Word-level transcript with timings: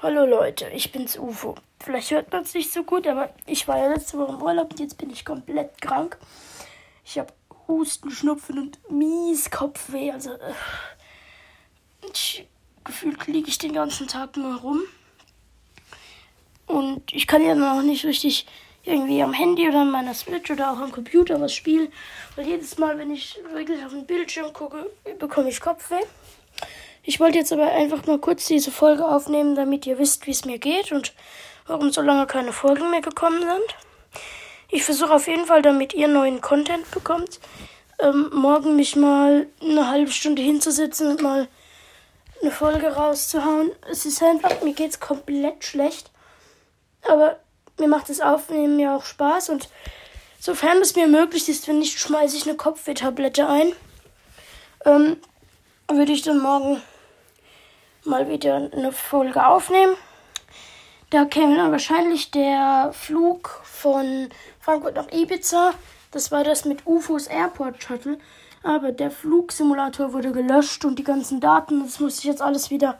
Hallo 0.00 0.24
Leute, 0.24 0.68
ich 0.68 0.92
bin's 0.92 1.18
UFO. 1.18 1.56
Vielleicht 1.80 2.12
hört 2.12 2.30
man 2.30 2.44
es 2.44 2.54
nicht 2.54 2.72
so 2.72 2.84
gut, 2.84 3.04
aber 3.08 3.34
ich 3.46 3.66
war 3.66 3.78
ja 3.78 3.88
letzte 3.88 4.16
Woche 4.16 4.30
im 4.34 4.42
Urlaub 4.42 4.70
und 4.70 4.78
jetzt 4.78 4.96
bin 4.96 5.10
ich 5.10 5.24
komplett 5.24 5.82
krank. 5.82 6.16
Ich 7.04 7.18
habe 7.18 7.32
Husten, 7.66 8.12
Schnupfen 8.12 8.60
und 8.60 8.78
mies 8.92 9.50
Kopfweh. 9.50 10.12
Also 10.12 10.34
äh, 10.34 10.54
ich, 12.12 12.46
gefühlt 12.84 13.26
liege 13.26 13.48
ich 13.48 13.58
den 13.58 13.72
ganzen 13.72 14.06
Tag 14.06 14.36
nur 14.36 14.60
rum. 14.60 14.82
Und 16.66 17.12
ich 17.12 17.26
kann 17.26 17.44
ja 17.44 17.56
noch 17.56 17.82
nicht 17.82 18.04
richtig 18.04 18.46
irgendwie 18.84 19.20
am 19.20 19.32
Handy 19.32 19.68
oder 19.68 19.80
an 19.80 19.90
meiner 19.90 20.14
Switch 20.14 20.48
oder 20.48 20.70
auch 20.70 20.78
am 20.78 20.92
Computer 20.92 21.40
was 21.40 21.52
spielen. 21.52 21.92
Weil 22.36 22.46
jedes 22.46 22.78
Mal, 22.78 22.98
wenn 22.98 23.10
ich 23.10 23.40
wirklich 23.52 23.84
auf 23.84 23.90
den 23.90 24.06
Bildschirm 24.06 24.52
gucke, 24.52 24.92
bekomme 25.18 25.48
ich 25.48 25.60
Kopfweh. 25.60 26.04
Ich 27.08 27.20
wollte 27.20 27.38
jetzt 27.38 27.54
aber 27.54 27.72
einfach 27.72 28.04
mal 28.04 28.18
kurz 28.18 28.44
diese 28.44 28.70
Folge 28.70 29.08
aufnehmen, 29.08 29.54
damit 29.54 29.86
ihr 29.86 29.98
wisst, 29.98 30.26
wie 30.26 30.30
es 30.30 30.44
mir 30.44 30.58
geht 30.58 30.92
und 30.92 31.14
warum 31.66 31.90
so 31.90 32.02
lange 32.02 32.26
keine 32.26 32.52
Folgen 32.52 32.90
mehr 32.90 33.00
gekommen 33.00 33.40
sind. 33.40 33.76
Ich 34.70 34.84
versuche 34.84 35.14
auf 35.14 35.26
jeden 35.26 35.46
Fall, 35.46 35.62
damit 35.62 35.94
ihr 35.94 36.06
neuen 36.06 36.42
Content 36.42 36.90
bekommt, 36.90 37.40
ähm, 37.98 38.28
morgen 38.34 38.76
mich 38.76 38.94
mal 38.94 39.46
eine 39.62 39.88
halbe 39.88 40.10
Stunde 40.10 40.42
hinzusetzen 40.42 41.06
und 41.06 41.22
mal 41.22 41.48
eine 42.42 42.50
Folge 42.50 42.88
rauszuhauen. 42.88 43.70
Es 43.90 44.04
ist 44.04 44.22
einfach, 44.22 44.60
mir 44.60 44.74
geht 44.74 44.90
es 44.90 45.00
komplett 45.00 45.64
schlecht. 45.64 46.10
Aber 47.08 47.38
mir 47.78 47.88
macht 47.88 48.10
das 48.10 48.20
Aufnehmen 48.20 48.78
ja 48.78 48.94
auch 48.94 49.06
Spaß 49.06 49.48
und 49.48 49.70
sofern 50.38 50.76
es 50.82 50.94
mir 50.94 51.06
möglich 51.06 51.48
ist, 51.48 51.68
wenn 51.68 51.78
nicht, 51.78 51.98
schmeiße 51.98 52.36
ich 52.36 52.46
eine 52.46 52.58
Kopfwehtablette 52.58 53.48
ein. 53.48 53.72
Ähm, 54.84 55.16
würde 55.90 56.12
ich 56.12 56.20
dann 56.20 56.40
morgen 56.40 56.82
mal 58.08 58.28
wieder 58.28 58.56
eine 58.56 58.92
Folge 58.92 59.46
aufnehmen. 59.46 59.94
Da 61.10 61.24
käme 61.24 61.56
dann 61.56 61.70
wahrscheinlich 61.70 62.30
der 62.30 62.90
Flug 62.92 63.60
von 63.64 64.28
Frankfurt 64.60 64.96
nach 64.96 65.10
Ibiza. 65.12 65.72
Das 66.10 66.30
war 66.32 66.44
das 66.44 66.64
mit 66.64 66.86
UFOs 66.86 67.26
Airport 67.26 67.82
Shuttle. 67.82 68.18
Aber 68.62 68.92
der 68.92 69.10
Flugsimulator 69.10 70.12
wurde 70.12 70.32
gelöscht 70.32 70.84
und 70.84 70.98
die 70.98 71.04
ganzen 71.04 71.40
Daten, 71.40 71.84
das 71.84 72.00
muss 72.00 72.18
ich 72.18 72.24
jetzt 72.24 72.42
alles 72.42 72.70
wieder 72.70 72.98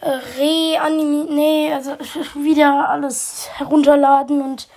äh, 0.00 0.10
reanimieren. 0.38 1.34
Nee, 1.34 1.72
also 1.72 1.92
wieder 2.34 2.88
alles 2.88 3.48
herunterladen 3.54 4.40
und 4.40 4.68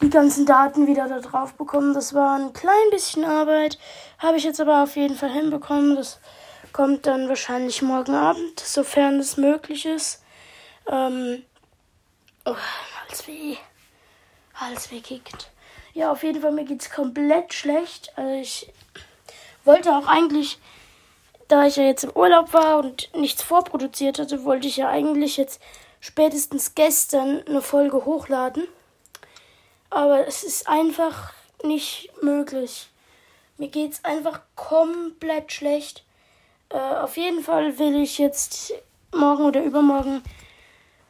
die 0.00 0.10
ganzen 0.10 0.46
Daten 0.46 0.86
wieder 0.86 1.08
da 1.08 1.20
drauf 1.20 1.54
bekommen. 1.54 1.94
Das 1.94 2.14
war 2.14 2.38
ein 2.38 2.52
klein 2.52 2.90
bisschen 2.90 3.24
Arbeit. 3.24 3.78
Habe 4.18 4.36
ich 4.36 4.44
jetzt 4.44 4.60
aber 4.60 4.82
auf 4.82 4.96
jeden 4.96 5.16
Fall 5.16 5.30
hinbekommen. 5.30 5.96
Das 5.96 6.18
kommt 6.72 7.06
dann 7.06 7.28
wahrscheinlich 7.28 7.82
morgen 7.82 8.14
Abend, 8.14 8.60
sofern 8.60 9.18
es 9.18 9.36
möglich 9.36 9.86
ist. 9.86 10.22
Ähm, 10.90 11.42
oh, 12.44 12.56
Halsweh. 13.08 13.56
Halsweh 14.54 15.00
kickt. 15.00 15.50
Ja, 15.94 16.10
auf 16.10 16.22
jeden 16.22 16.40
Fall, 16.40 16.52
mir 16.52 16.64
geht's 16.64 16.90
komplett 16.90 17.52
schlecht. 17.52 18.12
Also 18.16 18.40
ich 18.40 18.72
wollte 19.64 19.94
auch 19.94 20.06
eigentlich, 20.06 20.58
da 21.48 21.66
ich 21.66 21.76
ja 21.76 21.84
jetzt 21.84 22.04
im 22.04 22.12
Urlaub 22.16 22.52
war 22.52 22.78
und 22.78 23.10
nichts 23.14 23.42
vorproduziert 23.42 24.18
hatte, 24.18 24.44
wollte 24.44 24.68
ich 24.68 24.78
ja 24.78 24.88
eigentlich 24.88 25.36
jetzt 25.36 25.60
spätestens 26.00 26.74
gestern 26.74 27.42
eine 27.46 27.62
Folge 27.62 28.04
hochladen. 28.04 28.66
Aber 29.90 30.26
es 30.26 30.42
ist 30.42 30.68
einfach 30.68 31.32
nicht 31.62 32.10
möglich. 32.22 32.88
Mir 33.58 33.68
geht's 33.68 34.04
einfach 34.04 34.40
komplett 34.56 35.52
schlecht. 35.52 36.04
Äh, 36.72 36.78
auf 36.78 37.16
jeden 37.16 37.42
Fall 37.42 37.78
will 37.78 38.02
ich 38.02 38.18
jetzt 38.18 38.72
morgen 39.12 39.44
oder 39.44 39.62
übermorgen 39.62 40.22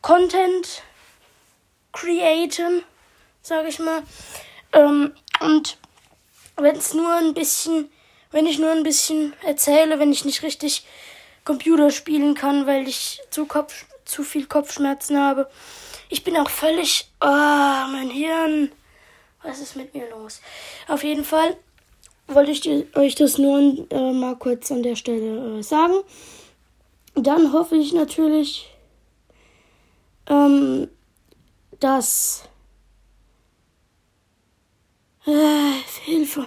Content 0.01 0.83
createn, 1.93 2.83
sage 3.43 3.69
ich 3.69 3.79
mal. 3.79 4.03
Ähm, 4.73 5.15
und 5.41 5.79
wenn 6.57 6.77
es 6.77 6.95
nur 6.95 7.15
ein 7.15 7.35
bisschen, 7.35 7.91
wenn 8.33 8.47
ich 8.47 8.59
nur 8.59 8.73
ein 8.73 8.83
bisschen 8.83 9.35
erzähle, 9.45 9.99
wenn 9.99 10.13
ich 10.13 10.25
nicht 10.25 10.43
richtig 10.43 10.85
Computer 11.45 11.91
spielen 11.91 12.35
kann, 12.35 12.67
weil 12.67 12.89
ich 12.89 13.21
zu, 13.31 13.47
Kopf, 13.47 13.85
zu 14.05 14.23
viel 14.25 14.47
Kopfschmerzen 14.47 15.19
habe. 15.19 15.51
Ich 16.09 16.25
bin 16.25 16.37
auch 16.37 16.51
völlig, 16.51 17.11
oh, 17.21 17.27
mein 17.27 18.11
Hirn. 18.11 18.73
Was 19.43 19.61
ist 19.61 19.77
mit 19.77 19.95
mir 19.95 20.09
los? 20.11 20.41
Auf 20.87 21.03
jeden 21.03 21.25
Fall 21.25 21.57
wollte 22.29 22.51
ich 22.51 22.97
euch 22.97 23.15
das 23.15 23.39
nur 23.39 23.87
äh, 23.91 24.13
mal 24.13 24.37
kurz 24.37 24.71
an 24.71 24.83
der 24.83 24.97
Stelle 24.97 25.59
äh, 25.59 25.63
sagen. 25.63 25.95
Dann 27.15 27.53
hoffe 27.53 27.77
ich 27.77 27.93
natürlich, 27.93 28.71
ähm, 30.29 30.89
dass 31.79 32.45
äh, 35.27 35.73
Hilfe. 36.05 36.47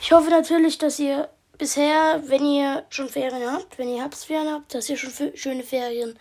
Ich 0.00 0.12
hoffe 0.12 0.30
natürlich, 0.30 0.78
dass 0.78 0.98
ihr 0.98 1.28
bisher, 1.58 2.22
wenn 2.26 2.44
ihr 2.44 2.84
schon 2.90 3.08
Ferien 3.08 3.50
habt, 3.50 3.78
wenn 3.78 3.88
ihr 3.88 4.02
Herbstferien 4.02 4.52
habt, 4.52 4.74
dass 4.74 4.88
ihr 4.88 4.96
schon 4.96 5.12
schöne 5.34 5.62
Ferien 5.62 6.18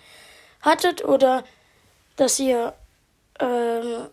hattet 0.61 1.03
oder 1.03 1.43
dass 2.15 2.39
ihr 2.39 2.73
ähm, 3.39 4.07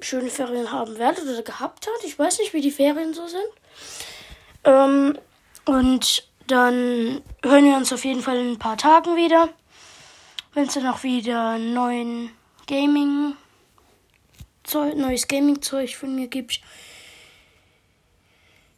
schöne 0.00 0.30
Ferien 0.30 0.72
haben 0.72 0.98
werdet 0.98 1.24
oder 1.24 1.42
gehabt 1.42 1.86
hat. 1.86 2.04
Ich 2.04 2.18
weiß 2.18 2.38
nicht, 2.38 2.52
wie 2.52 2.60
die 2.60 2.70
Ferien 2.70 3.14
so 3.14 3.26
sind. 3.26 3.42
Ähm, 4.64 5.18
und 5.64 6.28
dann 6.46 7.22
hören 7.42 7.64
wir 7.64 7.76
uns 7.76 7.92
auf 7.92 8.04
jeden 8.04 8.22
Fall 8.22 8.38
in 8.38 8.52
ein 8.52 8.58
paar 8.58 8.76
Tagen 8.76 9.16
wieder. 9.16 9.48
Wenn 10.54 10.66
es 10.66 10.74
dann 10.74 10.86
auch 10.86 11.02
wieder 11.02 11.58
neuen 11.58 12.30
Gaming 12.66 13.34
Zeug, 14.68 14.96
neues 14.96 15.26
Gaming-Zeug 15.28 15.96
von 15.96 16.14
mir 16.14 16.28
gibt. 16.28 16.60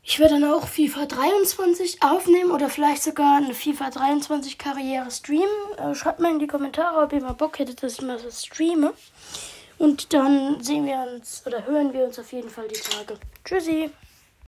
Ich 0.03 0.19
werde 0.19 0.41
dann 0.41 0.51
auch 0.51 0.67
FIFA 0.67 1.07
23 1.07 2.03
aufnehmen 2.03 2.53
oder 2.53 2.71
vielleicht 2.71 3.03
sogar 3.03 3.37
eine 3.37 3.55
FIFA 3.55 3.91
23 3.91 4.57
Karriere 4.57 5.11
streamen. 5.11 5.49
Äh, 5.77 5.95
schreibt 5.95 6.21
mal 6.21 6.33
in 6.33 6.39
die 6.39 6.47
Kommentare, 6.47 7.03
ob 7.03 7.13
ihr 7.13 7.21
mal 7.21 7.33
Bock 7.33 7.59
hättet, 7.59 7.83
dass 7.83 7.95
ich 7.95 8.03
mal 8.03 8.19
so 8.19 8.31
streame. 8.31 8.95
Und 9.81 10.13
dann 10.13 10.63
sehen 10.63 10.85
wir 10.85 10.99
uns 11.11 11.43
oder 11.47 11.65
hören 11.65 11.95
wir 11.95 12.05
uns 12.05 12.19
auf 12.19 12.31
jeden 12.35 12.51
Fall 12.51 12.69
die 12.69 12.79
Tage. 12.79 13.19
Tschüssi. 13.43 13.91